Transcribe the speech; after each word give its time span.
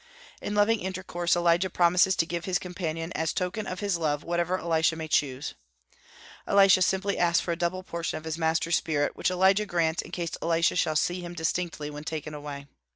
In 0.41 0.55
loving 0.55 0.79
intercourse 0.79 1.35
Elijah 1.35 1.69
promises 1.69 2.15
to 2.15 2.25
give 2.25 2.45
to 2.45 2.49
his 2.49 2.57
companion 2.57 3.11
as 3.13 3.33
token 3.33 3.67
of 3.67 3.81
his 3.81 3.99
love 3.99 4.23
whatever 4.23 4.57
Elisha 4.57 4.95
may 4.95 5.07
choose. 5.07 5.53
Elisha 6.47 6.79
asks 6.79 6.87
simply 6.89 7.19
for 7.39 7.51
a 7.51 7.55
double 7.55 7.83
portion 7.83 8.17
of 8.17 8.23
his 8.25 8.35
master's 8.35 8.77
spirit, 8.77 9.15
which 9.15 9.29
Elijah 9.29 9.67
grants 9.67 10.01
in 10.01 10.09
case 10.09 10.31
Elisha 10.41 10.75
shall 10.75 10.95
see 10.95 11.21
him 11.21 11.35
distinctly 11.35 11.91
when 11.91 12.03
taken 12.03 12.33
away. 12.33 12.65